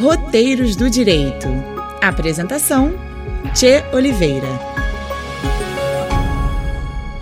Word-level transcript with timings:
Roteiros 0.00 0.76
do 0.76 0.88
Direito. 0.88 1.46
Apresentação: 2.00 2.94
Tchê 3.54 3.84
Oliveira. 3.92 4.48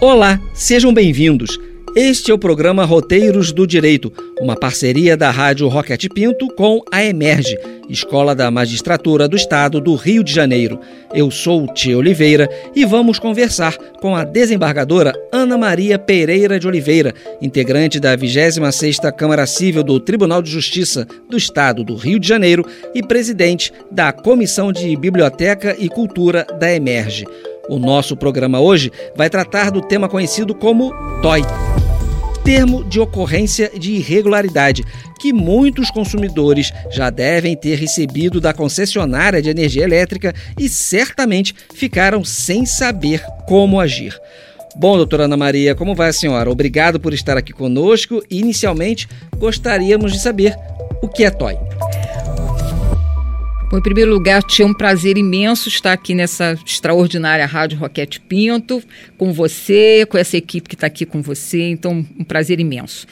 Olá, 0.01 0.40
sejam 0.54 0.95
bem-vindos. 0.95 1.59
Este 1.96 2.30
é 2.30 2.35
o 2.35 2.38
programa 2.38 2.85
Roteiros 2.85 3.51
do 3.51 3.67
Direito, 3.67 4.12
uma 4.41 4.54
parceria 4.54 5.17
da 5.17 5.29
Rádio 5.33 5.67
Roquete 5.67 6.09
Pinto 6.09 6.46
com 6.54 6.81
a 6.92 7.03
Emerge, 7.03 7.59
Escola 7.89 8.35
da 8.35 8.51
Magistratura 8.51 9.27
do 9.27 9.37
Estado 9.37 9.81
do 9.81 9.95
Rio 9.95 10.23
de 10.23 10.33
Janeiro. 10.33 10.79
Eu 11.15 11.31
sou 11.31 11.65
o 11.65 11.73
Tia 11.73 11.97
Oliveira 11.97 12.49
e 12.75 12.85
vamos 12.85 13.19
conversar 13.19 13.77
com 14.01 14.15
a 14.15 14.25
desembargadora 14.25 15.13
Ana 15.33 15.57
Maria 15.57 15.99
Pereira 15.99 16.61
de 16.61 16.66
Oliveira, 16.69 17.15
integrante 17.41 17.98
da 17.98 18.16
26ª 18.16 19.11
Câmara 19.12 19.47
Civil 19.47 19.83
do 19.83 19.98
Tribunal 19.98 20.43
de 20.43 20.51
Justiça 20.51 21.06
do 21.29 21.37
Estado 21.37 21.83
do 21.83 21.95
Rio 21.95 22.19
de 22.19 22.29
Janeiro 22.29 22.65
e 22.95 23.02
presidente 23.02 23.73
da 23.91 24.12
Comissão 24.12 24.73
de 24.73 24.95
Biblioteca 24.96 25.74
e 25.79 25.88
Cultura 25.88 26.46
da 26.59 26.73
Emerge. 26.73 27.24
O 27.68 27.79
nosso 27.79 28.16
programa 28.16 28.60
hoje 28.60 28.91
vai 29.15 29.29
tratar 29.29 29.70
do 29.70 29.80
tema 29.80 30.09
conhecido 30.09 30.55
como 30.55 30.93
TOI 31.20 31.43
termo 32.48 32.83
de 32.83 32.98
ocorrência 32.98 33.70
de 33.79 33.93
irregularidade, 33.93 34.83
que 35.20 35.34
muitos 35.34 35.91
consumidores 35.91 36.73
já 36.91 37.11
devem 37.11 37.55
ter 37.55 37.74
recebido 37.79 38.41
da 38.41 38.55
concessionária 38.55 39.43
de 39.43 39.51
energia 39.51 39.84
elétrica 39.84 40.34
e 40.59 40.66
certamente 40.66 41.55
ficaram 41.74 42.24
sem 42.24 42.65
saber 42.65 43.23
como 43.47 43.79
agir. 43.79 44.19
Bom, 44.74 44.97
doutora 44.97 45.24
Ana 45.24 45.37
Maria, 45.37 45.74
como 45.74 45.95
vai 45.95 46.09
a 46.09 46.12
senhora? 46.12 46.51
Obrigado 46.51 46.98
por 46.98 47.12
estar 47.12 47.37
aqui 47.37 47.52
conosco. 47.52 48.23
Inicialmente, 48.30 49.07
gostaríamos 49.37 50.10
de 50.10 50.19
saber 50.19 50.57
o 51.02 51.09
que 51.09 51.24
é 51.24 51.30
TOI. 51.30 51.67
Bom, 53.70 53.77
em 53.77 53.82
primeiro 53.82 54.10
lugar, 54.10 54.42
tinha 54.42 54.66
um 54.66 54.72
prazer 54.72 55.18
imenso 55.18 55.68
estar 55.68 55.93
aqui 55.93 56.15
nessa 56.15 56.59
extraordinária 56.65 57.45
Rádio 57.45 57.79
Roquete 57.79 58.18
Pinto, 58.18 58.82
com 59.18 59.30
você, 59.30 60.06
com 60.09 60.16
essa 60.16 60.38
equipe 60.38 60.66
que 60.66 60.74
está 60.74 60.87
aqui 60.87 61.04
com 61.04 61.20
você. 61.20 61.68
Então, 61.68 62.04
um 62.18 62.24
prazer 62.24 62.60
imenso. 62.60 63.06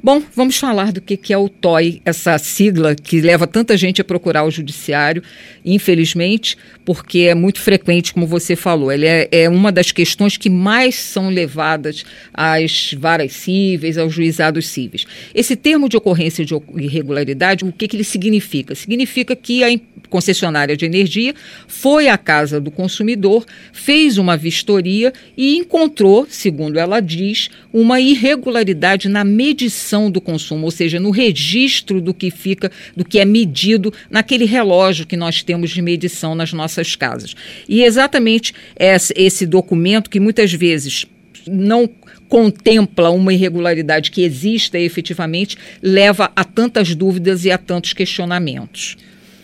Bom, 0.00 0.22
vamos 0.32 0.56
falar 0.56 0.92
do 0.92 1.00
que, 1.00 1.32
é 1.32 1.36
o 1.36 1.48
TOI, 1.48 2.00
essa 2.04 2.38
sigla 2.38 2.94
que 2.94 3.20
leva 3.20 3.48
tanta 3.48 3.76
gente 3.76 4.00
a 4.00 4.04
procurar 4.04 4.44
o 4.44 4.50
judiciário, 4.50 5.24
infelizmente, 5.64 6.56
porque 6.84 7.22
é 7.22 7.34
muito 7.34 7.60
frequente, 7.60 8.14
como 8.14 8.24
você 8.24 8.54
falou. 8.54 8.92
Ele 8.92 9.06
é, 9.06 9.28
é 9.32 9.48
uma 9.48 9.72
das 9.72 9.90
questões 9.90 10.36
que 10.36 10.48
mais 10.48 10.94
são 10.94 11.30
levadas 11.30 12.04
às 12.32 12.94
varas 12.96 13.32
cíveis, 13.32 13.98
aos 13.98 14.14
juizados 14.14 14.68
cíveis. 14.68 15.04
Esse 15.34 15.56
termo 15.56 15.88
de 15.88 15.96
ocorrência 15.96 16.44
de 16.44 16.54
irregularidade, 16.76 17.64
o 17.64 17.72
que, 17.72 17.88
que 17.88 17.96
ele 17.96 18.04
significa? 18.04 18.76
Significa 18.76 19.34
que 19.34 19.64
a 19.64 19.68
concessionária 20.08 20.76
de 20.76 20.84
energia 20.84 21.34
foi 21.66 22.08
à 22.08 22.16
casa 22.16 22.60
do 22.60 22.70
consumidor, 22.70 23.44
fez 23.72 24.18
uma 24.18 24.36
vistoria 24.36 25.12
e 25.36 25.56
encontrou, 25.56 26.26
segundo 26.28 26.78
ela 26.78 27.00
diz, 27.00 27.50
uma 27.72 28.00
irregularidade 28.00 29.08
na 29.08 29.24
medição 29.24 30.10
do 30.10 30.20
consumo, 30.20 30.64
ou 30.64 30.70
seja, 30.70 30.98
no 30.98 31.10
registro 31.10 32.00
do 32.00 32.14
que 32.14 32.30
fica, 32.30 32.70
do 32.96 33.04
que 33.04 33.18
é 33.18 33.24
medido 33.24 33.92
naquele 34.10 34.44
relógio 34.44 35.06
que 35.06 35.16
nós 35.16 35.42
temos 35.42 35.70
de 35.70 35.82
medição 35.82 36.34
nas 36.34 36.52
nossas 36.52 36.96
casas. 36.96 37.34
E 37.68 37.82
exatamente 37.82 38.54
esse 38.78 39.46
documento 39.46 40.10
que 40.10 40.20
muitas 40.20 40.52
vezes 40.52 41.06
não 41.46 41.88
contempla 42.28 43.10
uma 43.10 43.32
irregularidade 43.32 44.10
que 44.10 44.22
exista 44.22 44.78
efetivamente, 44.78 45.56
leva 45.82 46.30
a 46.36 46.44
tantas 46.44 46.94
dúvidas 46.94 47.44
e 47.44 47.50
a 47.50 47.58
tantos 47.58 47.92
questionamentos. 47.92 48.96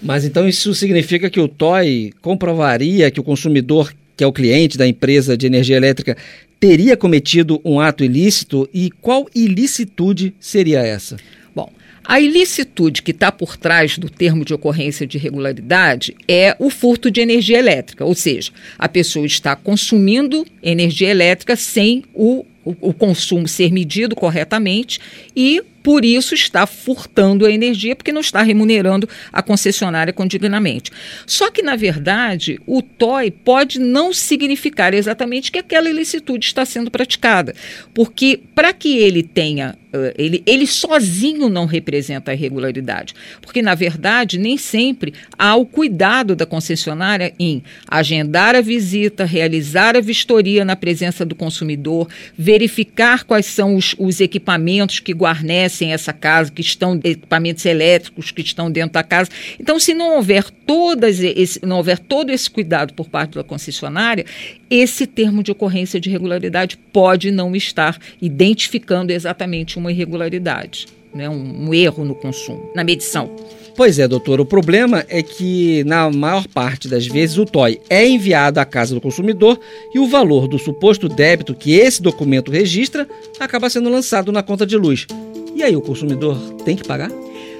Mas 0.04 0.26
então 0.26 0.46
isso 0.46 0.74
significa 0.74 1.30
que 1.30 1.40
o 1.40 1.48
TOI 1.48 2.12
comprovaria 2.20 3.10
que 3.10 3.18
o 3.18 3.24
consumidor, 3.24 3.92
que 4.14 4.22
é 4.22 4.26
o 4.26 4.32
cliente 4.32 4.76
da 4.76 4.86
empresa 4.86 5.34
de 5.34 5.46
energia 5.46 5.78
elétrica, 5.78 6.14
teria 6.60 6.94
cometido 6.94 7.58
um 7.64 7.80
ato 7.80 8.04
ilícito 8.04 8.68
e 8.72 8.90
qual 9.00 9.26
ilicitude 9.34 10.34
seria 10.38 10.80
essa? 10.80 11.16
Bom, 11.56 11.72
a 12.04 12.20
ilicitude 12.20 13.00
que 13.00 13.12
está 13.12 13.32
por 13.32 13.56
trás 13.56 13.96
do 13.96 14.10
termo 14.10 14.44
de 14.44 14.52
ocorrência 14.52 15.06
de 15.06 15.16
irregularidade 15.16 16.14
é 16.28 16.54
o 16.58 16.68
furto 16.68 17.10
de 17.10 17.22
energia 17.22 17.58
elétrica, 17.58 18.04
ou 18.04 18.14
seja, 18.14 18.52
a 18.78 18.88
pessoa 18.90 19.24
está 19.24 19.56
consumindo 19.56 20.46
energia 20.62 21.08
elétrica 21.08 21.56
sem 21.56 22.04
o, 22.12 22.44
o, 22.62 22.76
o 22.90 22.92
consumo 22.92 23.48
ser 23.48 23.72
medido 23.72 24.14
corretamente 24.14 25.00
e 25.34 25.62
por 25.84 26.02
isso 26.02 26.34
está 26.34 26.66
furtando 26.66 27.44
a 27.44 27.52
energia, 27.52 27.94
porque 27.94 28.10
não 28.10 28.22
está 28.22 28.40
remunerando 28.42 29.06
a 29.30 29.42
concessionária 29.42 30.14
condignamente. 30.14 30.90
Só 31.26 31.50
que, 31.50 31.62
na 31.62 31.76
verdade, 31.76 32.58
o 32.66 32.80
TOI 32.80 33.30
pode 33.30 33.78
não 33.78 34.10
significar 34.10 34.94
exatamente 34.94 35.52
que 35.52 35.58
aquela 35.58 35.90
ilicitude 35.90 36.46
está 36.46 36.64
sendo 36.64 36.90
praticada, 36.90 37.54
porque 37.92 38.40
para 38.54 38.72
que 38.72 38.96
ele 38.96 39.22
tenha 39.22 39.76
ele, 40.16 40.42
ele 40.44 40.66
sozinho 40.66 41.48
não 41.48 41.66
representa 41.66 42.30
a 42.30 42.34
irregularidade, 42.34 43.14
porque, 43.40 43.62
na 43.62 43.74
verdade, 43.74 44.38
nem 44.38 44.56
sempre 44.56 45.14
há 45.38 45.54
o 45.54 45.64
cuidado 45.64 46.34
da 46.34 46.44
concessionária 46.44 47.32
em 47.38 47.62
agendar 47.86 48.56
a 48.56 48.60
visita, 48.60 49.24
realizar 49.24 49.96
a 49.96 50.00
vistoria 50.00 50.64
na 50.64 50.74
presença 50.74 51.24
do 51.24 51.34
consumidor, 51.34 52.08
verificar 52.36 53.24
quais 53.24 53.46
são 53.46 53.76
os, 53.76 53.94
os 53.98 54.20
equipamentos 54.20 54.98
que 54.98 55.12
guarnecem 55.12 55.73
sem 55.74 55.92
essa 55.92 56.12
casa, 56.12 56.50
que 56.50 56.60
estão 56.60 56.98
equipamentos 57.02 57.64
elétricos 57.66 58.30
que 58.30 58.42
estão 58.42 58.70
dentro 58.70 58.92
da 58.92 59.02
casa. 59.02 59.30
Então, 59.58 59.78
se 59.78 59.94
não 59.94 60.16
houver 60.16 60.44
todas 60.66 61.20
esse, 61.20 61.64
não 61.64 61.76
houver 61.76 61.98
todo 61.98 62.30
esse 62.30 62.50
cuidado 62.50 62.94
por 62.94 63.08
parte 63.08 63.34
da 63.34 63.44
concessionária, 63.44 64.24
esse 64.70 65.06
termo 65.06 65.42
de 65.42 65.52
ocorrência 65.52 66.00
de 66.00 66.08
irregularidade 66.08 66.76
pode 66.92 67.30
não 67.30 67.54
estar 67.54 67.98
identificando 68.20 69.12
exatamente 69.12 69.78
uma 69.78 69.92
irregularidade, 69.92 70.86
né, 71.14 71.28
um, 71.28 71.68
um 71.68 71.74
erro 71.74 72.04
no 72.04 72.14
consumo, 72.14 72.70
na 72.74 72.82
medição. 72.82 73.30
Pois 73.76 73.98
é, 73.98 74.06
doutor. 74.06 74.40
O 74.40 74.46
problema 74.46 75.04
é 75.08 75.20
que, 75.20 75.82
na 75.84 76.08
maior 76.08 76.46
parte 76.46 76.86
das 76.86 77.06
vezes, 77.06 77.36
o 77.38 77.44
TOI 77.44 77.80
é 77.90 78.06
enviado 78.06 78.60
à 78.60 78.64
casa 78.64 78.94
do 78.94 79.00
consumidor 79.00 79.58
e 79.92 79.98
o 79.98 80.06
valor 80.06 80.46
do 80.46 80.58
suposto 80.58 81.08
débito 81.08 81.54
que 81.54 81.72
esse 81.72 82.00
documento 82.00 82.52
registra 82.52 83.06
acaba 83.38 83.68
sendo 83.68 83.90
lançado 83.90 84.30
na 84.30 84.42
conta 84.42 84.64
de 84.64 84.76
luz. 84.76 85.06
E 85.54 85.62
aí, 85.62 85.76
o 85.76 85.80
consumidor 85.80 86.38
tem 86.64 86.76
que 86.76 86.86
pagar? 86.86 87.10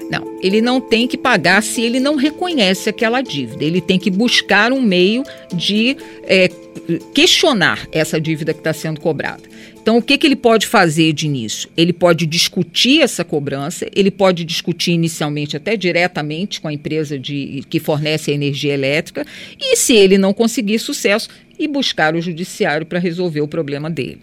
Não, 0.09 0.39
ele 0.41 0.61
não 0.61 0.79
tem 0.79 1.07
que 1.07 1.17
pagar 1.17 1.63
se 1.63 1.81
ele 1.81 1.99
não 1.99 2.15
reconhece 2.15 2.89
aquela 2.89 3.21
dívida. 3.21 3.63
Ele 3.63 3.81
tem 3.81 3.97
que 3.97 4.11
buscar 4.11 4.71
um 4.71 4.81
meio 4.81 5.23
de 5.53 5.97
é, 6.23 6.49
questionar 7.13 7.87
essa 7.91 8.19
dívida 8.21 8.53
que 8.53 8.59
está 8.59 8.73
sendo 8.73 8.99
cobrada. 8.99 9.43
Então, 9.81 9.97
o 9.97 10.01
que, 10.01 10.17
que 10.17 10.25
ele 10.25 10.35
pode 10.35 10.65
fazer 10.65 11.13
de 11.13 11.27
início? 11.27 11.69
Ele 11.77 11.93
pode 11.93 12.25
discutir 12.25 13.01
essa 13.01 13.23
cobrança, 13.23 13.87
ele 13.95 14.09
pode 14.09 14.43
discutir 14.43 14.91
inicialmente 14.91 15.55
até 15.55 15.77
diretamente 15.77 16.59
com 16.59 16.67
a 16.67 16.73
empresa 16.73 17.19
de, 17.19 17.63
que 17.69 17.79
fornece 17.79 18.31
a 18.31 18.33
energia 18.33 18.73
elétrica, 18.73 19.25
e 19.59 19.75
se 19.75 19.93
ele 19.93 20.17
não 20.17 20.33
conseguir 20.33 20.79
sucesso, 20.79 21.29
e 21.57 21.67
buscar 21.67 22.15
o 22.15 22.21
judiciário 22.21 22.85
para 22.85 22.99
resolver 22.99 23.41
o 23.41 23.47
problema 23.47 23.89
dele. 23.89 24.19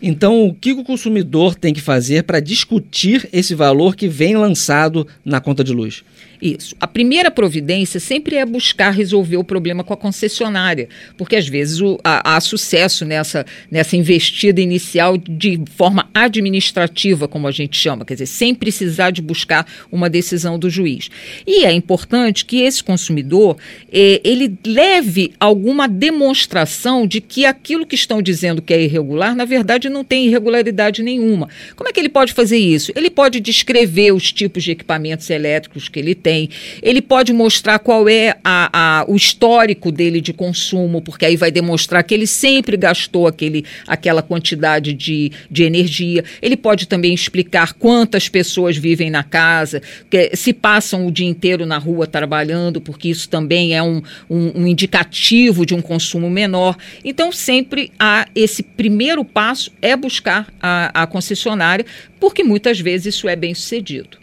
Então, 0.00 0.46
o 0.46 0.54
que 0.54 0.72
o 0.72 0.84
consumidor 0.84 1.54
tem 1.54 1.72
que 1.72 1.80
fazer 1.80 2.24
para 2.24 2.40
discutir 2.40 3.28
esse 3.32 3.54
valor 3.54 3.96
que 3.96 4.08
vem 4.08 4.36
lançado 4.36 5.06
na 5.24 5.40
conta 5.40 5.64
de 5.64 5.72
luz? 5.72 6.04
Isso. 6.40 6.74
A 6.80 6.86
primeira 6.86 7.30
providência 7.30 7.98
sempre 7.98 8.36
é 8.36 8.44
buscar 8.44 8.90
resolver 8.90 9.36
o 9.36 9.44
problema 9.44 9.82
com 9.82 9.92
a 9.92 9.96
concessionária, 9.96 10.88
porque 11.16 11.36
às 11.36 11.48
vezes 11.48 11.80
o, 11.80 11.98
há, 12.04 12.36
há, 12.36 12.40
sucesso 12.40 13.04
nessa, 13.04 13.44
nessa 13.70 13.96
investida 13.96 14.60
inicial 14.60 15.16
de 15.16 15.60
forma 15.74 16.08
administrativa, 16.12 17.26
como 17.26 17.46
a 17.46 17.50
gente 17.50 17.76
chama, 17.76 18.04
quer 18.04 18.14
dizer, 18.14 18.26
sem 18.26 18.54
precisar 18.54 19.10
de 19.10 19.22
buscar 19.22 19.66
uma 19.90 20.10
decisão 20.10 20.58
do 20.58 20.68
juiz. 20.68 21.10
E 21.46 21.64
é 21.64 21.72
importante 21.72 22.44
que 22.44 22.60
esse 22.60 22.82
consumidor 22.82 23.56
eh, 23.92 24.20
ele 24.22 24.56
leve 24.66 25.32
alguma 25.40 25.88
demonstração 25.88 27.06
de 27.06 27.20
que 27.20 27.44
aquilo 27.44 27.86
que 27.86 27.94
estão 27.94 28.20
dizendo 28.20 28.62
que 28.62 28.74
é 28.74 28.82
irregular, 28.82 29.34
na 29.34 29.44
verdade, 29.44 29.88
não 29.88 30.04
tem 30.04 30.26
irregularidade 30.26 31.02
nenhuma. 31.02 31.48
Como 31.74 31.88
é 31.88 31.92
que 31.92 32.00
ele 32.00 32.08
pode 32.08 32.32
fazer 32.32 32.58
isso? 32.58 32.92
Ele 32.94 33.10
pode 33.10 33.40
descrever 33.40 34.12
os 34.12 34.32
tipos 34.32 34.62
de 34.62 34.72
equipamentos 34.72 35.28
elétricos 35.30 35.88
que 35.88 35.98
ele 35.98 36.14
tem. 36.14 36.35
Ele 36.82 37.00
pode 37.00 37.32
mostrar 37.32 37.78
qual 37.78 38.08
é 38.08 38.36
a, 38.44 38.70
a, 38.72 39.04
o 39.08 39.16
histórico 39.16 39.90
dele 39.90 40.20
de 40.20 40.32
consumo, 40.32 41.00
porque 41.00 41.24
aí 41.24 41.36
vai 41.36 41.50
demonstrar 41.50 42.02
que 42.04 42.14
ele 42.14 42.26
sempre 42.26 42.76
gastou 42.76 43.26
aquele, 43.26 43.64
aquela 43.86 44.22
quantidade 44.22 44.92
de, 44.92 45.32
de 45.50 45.62
energia. 45.64 46.24
Ele 46.42 46.56
pode 46.56 46.86
também 46.86 47.14
explicar 47.14 47.72
quantas 47.74 48.28
pessoas 48.28 48.76
vivem 48.76 49.10
na 49.10 49.22
casa, 49.22 49.80
que, 50.10 50.36
se 50.36 50.52
passam 50.52 51.06
o 51.06 51.10
dia 51.10 51.26
inteiro 51.28 51.64
na 51.64 51.78
rua 51.78 52.06
trabalhando, 52.06 52.80
porque 52.80 53.08
isso 53.08 53.28
também 53.28 53.74
é 53.74 53.82
um, 53.82 54.02
um, 54.28 54.62
um 54.62 54.66
indicativo 54.66 55.64
de 55.64 55.74
um 55.74 55.80
consumo 55.82 56.28
menor. 56.28 56.76
Então, 57.04 57.32
sempre 57.32 57.90
há 57.98 58.26
esse 58.34 58.62
primeiro 58.62 59.24
passo 59.24 59.72
é 59.80 59.96
buscar 59.96 60.52
a, 60.60 61.02
a 61.02 61.06
concessionária, 61.06 61.86
porque 62.20 62.42
muitas 62.42 62.80
vezes 62.80 63.14
isso 63.14 63.28
é 63.28 63.36
bem 63.36 63.54
sucedido. 63.54 64.18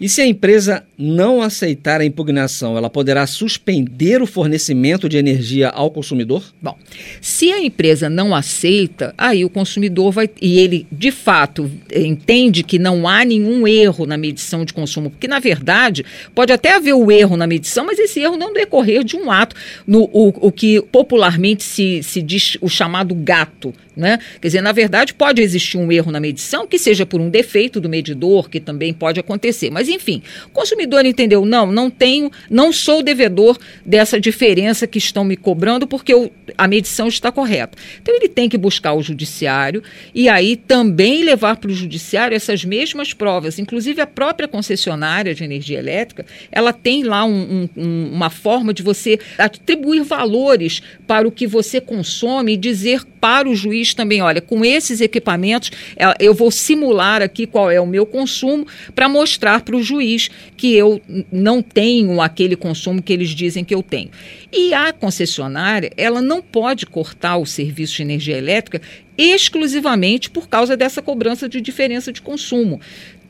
E 0.00 0.08
se 0.08 0.22
a 0.22 0.26
empresa 0.26 0.82
não 1.00 1.40
aceitar 1.40 2.00
a 2.00 2.04
impugnação, 2.04 2.76
ela 2.76 2.90
poderá 2.90 3.26
suspender 3.26 4.20
o 4.20 4.26
fornecimento 4.26 5.08
de 5.08 5.16
energia 5.16 5.68
ao 5.70 5.90
consumidor? 5.90 6.44
Bom, 6.60 6.76
se 7.20 7.50
a 7.50 7.60
empresa 7.60 8.10
não 8.10 8.34
aceita, 8.34 9.14
aí 9.16 9.44
o 9.44 9.50
consumidor 9.50 10.12
vai. 10.12 10.28
E 10.40 10.58
ele, 10.58 10.86
de 10.92 11.10
fato, 11.10 11.70
entende 11.94 12.62
que 12.62 12.78
não 12.78 13.08
há 13.08 13.24
nenhum 13.24 13.66
erro 13.66 14.06
na 14.06 14.16
medição 14.16 14.64
de 14.64 14.72
consumo, 14.72 15.10
porque, 15.10 15.26
na 15.26 15.38
verdade, 15.38 16.04
pode 16.34 16.52
até 16.52 16.74
haver 16.74 16.94
o 16.94 17.10
erro 17.10 17.36
na 17.36 17.46
medição, 17.46 17.86
mas 17.86 17.98
esse 17.98 18.20
erro 18.20 18.36
não 18.36 18.52
decorrer 18.52 19.02
de 19.02 19.16
um 19.16 19.30
ato, 19.30 19.56
no, 19.86 20.02
o, 20.12 20.48
o 20.48 20.52
que 20.52 20.82
popularmente 20.82 21.62
se, 21.62 22.02
se 22.02 22.20
diz 22.20 22.58
o 22.60 22.68
chamado 22.68 23.14
gato. 23.14 23.72
Né? 23.96 24.18
Quer 24.40 24.48
dizer, 24.48 24.60
na 24.62 24.72
verdade, 24.72 25.12
pode 25.12 25.42
existir 25.42 25.76
um 25.76 25.90
erro 25.92 26.10
na 26.10 26.20
medição, 26.20 26.66
que 26.66 26.78
seja 26.78 27.04
por 27.04 27.20
um 27.20 27.28
defeito 27.28 27.80
do 27.80 27.88
medidor, 27.88 28.48
que 28.48 28.58
também 28.58 28.94
pode 28.94 29.20
acontecer. 29.20 29.68
Mas, 29.70 29.88
enfim, 29.88 30.22
o 30.46 30.50
consumidor 30.90 31.06
entendeu, 31.06 31.46
não, 31.46 31.70
não 31.70 31.88
tenho, 31.88 32.30
não 32.50 32.72
sou 32.72 33.02
devedor 33.02 33.56
dessa 33.86 34.20
diferença 34.20 34.86
que 34.86 34.98
estão 34.98 35.24
me 35.24 35.36
cobrando, 35.36 35.86
porque 35.86 36.12
eu, 36.12 36.30
a 36.58 36.66
medição 36.66 37.06
está 37.06 37.30
correta. 37.30 37.78
Então, 38.02 38.14
ele 38.14 38.28
tem 38.28 38.48
que 38.48 38.58
buscar 38.58 38.94
o 38.94 39.02
judiciário 39.02 39.82
e 40.14 40.28
aí 40.28 40.56
também 40.56 41.22
levar 41.22 41.56
para 41.56 41.70
o 41.70 41.74
judiciário 41.74 42.34
essas 42.34 42.64
mesmas 42.64 43.12
provas. 43.12 43.58
Inclusive, 43.58 44.00
a 44.00 44.06
própria 44.06 44.48
concessionária 44.48 45.34
de 45.34 45.44
energia 45.44 45.78
elétrica, 45.78 46.26
ela 46.50 46.72
tem 46.72 47.04
lá 47.04 47.24
um, 47.24 47.68
um, 47.76 48.10
uma 48.12 48.30
forma 48.30 48.74
de 48.74 48.82
você 48.82 49.18
atribuir 49.38 50.02
valores 50.02 50.82
para 51.06 51.26
o 51.26 51.32
que 51.32 51.46
você 51.46 51.80
consome 51.80 52.54
e 52.54 52.56
dizer 52.56 53.04
para 53.20 53.48
o 53.48 53.54
juiz 53.54 53.92
também, 53.92 54.22
olha, 54.22 54.40
com 54.40 54.64
esses 54.64 55.00
equipamentos 55.00 55.70
é, 55.96 56.14
eu 56.18 56.32
vou 56.32 56.50
simular 56.50 57.20
aqui 57.20 57.46
qual 57.46 57.70
é 57.70 57.80
o 57.80 57.86
meu 57.86 58.06
consumo 58.06 58.66
para 58.94 59.08
mostrar 59.08 59.60
para 59.60 59.76
o 59.76 59.82
juiz 59.82 60.30
que 60.56 60.74
eu 60.80 61.00
não 61.30 61.62
tenho 61.62 62.20
aquele 62.20 62.56
consumo 62.56 63.02
que 63.02 63.12
eles 63.12 63.30
dizem 63.30 63.64
que 63.64 63.74
eu 63.74 63.82
tenho. 63.82 64.10
E 64.52 64.74
a 64.74 64.92
concessionária, 64.92 65.92
ela 65.96 66.20
não 66.20 66.42
pode 66.42 66.86
cortar 66.86 67.36
o 67.36 67.46
serviço 67.46 67.96
de 67.96 68.02
energia 68.02 68.36
elétrica 68.36 68.80
exclusivamente 69.16 70.30
por 70.30 70.48
causa 70.48 70.76
dessa 70.76 71.02
cobrança 71.02 71.48
de 71.48 71.60
diferença 71.60 72.12
de 72.12 72.22
consumo 72.22 72.80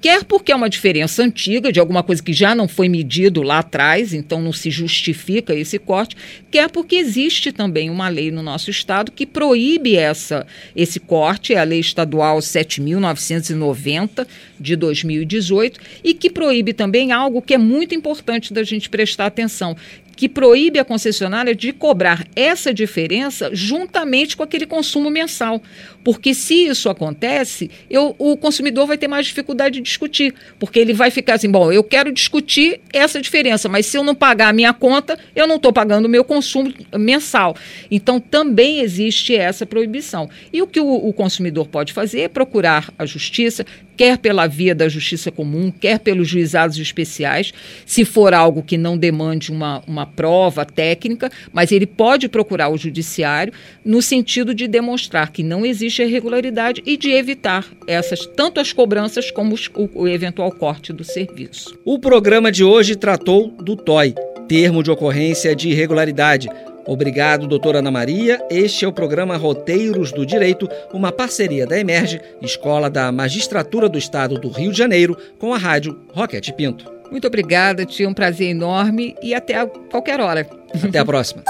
quer 0.00 0.24
porque 0.24 0.50
é 0.50 0.56
uma 0.56 0.70
diferença 0.70 1.22
antiga, 1.22 1.70
de 1.70 1.78
alguma 1.78 2.02
coisa 2.02 2.22
que 2.22 2.32
já 2.32 2.54
não 2.54 2.66
foi 2.66 2.88
medido 2.88 3.42
lá 3.42 3.58
atrás, 3.58 4.14
então 4.14 4.40
não 4.40 4.52
se 4.52 4.70
justifica 4.70 5.54
esse 5.54 5.78
corte, 5.78 6.16
quer 6.50 6.70
porque 6.70 6.96
existe 6.96 7.52
também 7.52 7.90
uma 7.90 8.08
lei 8.08 8.30
no 8.30 8.42
nosso 8.42 8.70
estado 8.70 9.12
que 9.12 9.26
proíbe 9.26 9.96
essa, 9.96 10.46
esse 10.74 10.98
corte, 10.98 11.54
é 11.54 11.58
a 11.58 11.64
Lei 11.64 11.80
Estadual 11.80 12.38
7.990 12.38 14.26
de 14.58 14.76
2018, 14.76 15.80
e 16.02 16.14
que 16.14 16.30
proíbe 16.30 16.72
também 16.72 17.12
algo 17.12 17.42
que 17.42 17.54
é 17.54 17.58
muito 17.58 17.94
importante 17.94 18.52
da 18.52 18.62
gente 18.62 18.88
prestar 18.88 19.26
atenção, 19.26 19.76
que 20.20 20.28
proíbe 20.28 20.78
a 20.78 20.84
concessionária 20.84 21.54
de 21.54 21.72
cobrar 21.72 22.26
essa 22.36 22.74
diferença 22.74 23.48
juntamente 23.54 24.36
com 24.36 24.42
aquele 24.42 24.66
consumo 24.66 25.08
mensal. 25.08 25.62
Porque 26.04 26.34
se 26.34 26.66
isso 26.66 26.90
acontece, 26.90 27.70
eu, 27.88 28.14
o 28.18 28.36
consumidor 28.36 28.86
vai 28.86 28.98
ter 28.98 29.08
mais 29.08 29.24
dificuldade 29.24 29.76
de 29.76 29.80
discutir. 29.80 30.34
Porque 30.58 30.78
ele 30.78 30.92
vai 30.92 31.10
ficar 31.10 31.36
assim: 31.36 31.50
bom, 31.50 31.72
eu 31.72 31.82
quero 31.82 32.12
discutir 32.12 32.82
essa 32.92 33.18
diferença, 33.18 33.66
mas 33.66 33.86
se 33.86 33.96
eu 33.96 34.04
não 34.04 34.14
pagar 34.14 34.48
a 34.48 34.52
minha 34.52 34.74
conta, 34.74 35.18
eu 35.34 35.46
não 35.46 35.56
estou 35.56 35.72
pagando 35.72 36.04
o 36.04 36.08
meu 36.08 36.22
consumo 36.22 36.70
mensal. 36.98 37.56
Então 37.90 38.20
também 38.20 38.80
existe 38.80 39.34
essa 39.34 39.64
proibição. 39.64 40.28
E 40.52 40.60
o 40.60 40.66
que 40.66 40.80
o, 40.80 41.08
o 41.08 41.14
consumidor 41.14 41.66
pode 41.66 41.94
fazer 41.94 42.20
é 42.20 42.28
procurar 42.28 42.92
a 42.98 43.06
justiça, 43.06 43.64
quer 44.00 44.16
pela 44.16 44.46
via 44.46 44.74
da 44.74 44.88
justiça 44.88 45.30
comum, 45.30 45.70
quer 45.70 45.98
pelos 45.98 46.26
juizados 46.26 46.78
especiais, 46.78 47.52
se 47.84 48.02
for 48.02 48.32
algo 48.32 48.62
que 48.62 48.78
não 48.78 48.96
demande 48.96 49.52
uma, 49.52 49.82
uma 49.86 50.06
prova 50.06 50.64
técnica, 50.64 51.30
mas 51.52 51.70
ele 51.70 51.84
pode 51.84 52.26
procurar 52.26 52.70
o 52.70 52.78
judiciário 52.78 53.52
no 53.84 54.00
sentido 54.00 54.54
de 54.54 54.66
demonstrar 54.66 55.30
que 55.30 55.42
não 55.42 55.66
existe 55.66 56.00
irregularidade 56.00 56.82
e 56.86 56.96
de 56.96 57.10
evitar 57.10 57.66
essas 57.86 58.24
tanto 58.24 58.58
as 58.58 58.72
cobranças 58.72 59.30
como 59.30 59.52
os, 59.52 59.68
o, 59.74 59.90
o 59.92 60.08
eventual 60.08 60.50
corte 60.50 60.94
do 60.94 61.04
serviço. 61.04 61.78
O 61.84 61.98
programa 61.98 62.50
de 62.50 62.64
hoje 62.64 62.96
tratou 62.96 63.50
do 63.50 63.76
TOI, 63.76 64.14
termo 64.48 64.82
de 64.82 64.90
ocorrência 64.90 65.54
de 65.54 65.68
irregularidade 65.68 66.48
Obrigado, 66.90 67.46
doutora 67.46 67.78
Ana 67.78 67.90
Maria. 67.92 68.44
Este 68.50 68.84
é 68.84 68.88
o 68.88 68.92
programa 68.92 69.36
Roteiros 69.36 70.10
do 70.10 70.26
Direito, 70.26 70.68
uma 70.92 71.12
parceria 71.12 71.64
da 71.64 71.78
Emerge, 71.78 72.20
Escola 72.42 72.90
da 72.90 73.12
Magistratura 73.12 73.88
do 73.88 73.96
Estado 73.96 74.40
do 74.40 74.48
Rio 74.48 74.72
de 74.72 74.78
Janeiro, 74.78 75.16
com 75.38 75.54
a 75.54 75.56
rádio 75.56 75.96
Roquete 76.12 76.52
Pinto. 76.52 76.92
Muito 77.08 77.28
obrigada, 77.28 77.86
tinha 77.86 78.08
um 78.08 78.12
prazer 78.12 78.48
enorme 78.48 79.14
e 79.22 79.32
até 79.32 79.64
qualquer 79.88 80.18
hora. 80.18 80.44
Até 80.82 80.98
a 80.98 81.04
próxima. 81.04 81.44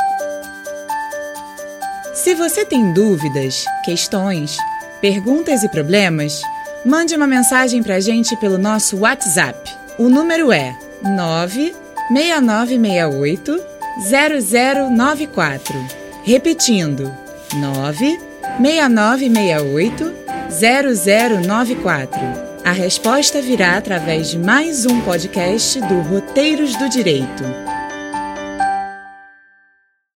Se 2.12 2.34
você 2.34 2.66
tem 2.66 2.92
dúvidas, 2.92 3.64
questões, 3.82 4.58
perguntas 5.00 5.62
e 5.62 5.70
problemas, 5.70 6.42
mande 6.84 7.16
uma 7.16 7.26
mensagem 7.26 7.82
para 7.82 7.94
a 7.94 8.00
gente 8.00 8.36
pelo 8.36 8.58
nosso 8.58 8.98
WhatsApp. 8.98 9.58
O 9.96 10.10
número 10.10 10.52
é 10.52 10.78
96968 11.02 13.69
0094. 14.00 15.74
Repetindo, 16.24 17.12
96968 17.54 20.12
0094. 20.50 22.18
A 22.64 22.72
resposta 22.72 23.42
virá 23.42 23.76
através 23.76 24.30
de 24.30 24.38
mais 24.38 24.86
um 24.86 25.00
podcast 25.00 25.78
do 25.80 26.00
Roteiros 26.00 26.74
do 26.76 26.88
Direito. 26.88 27.44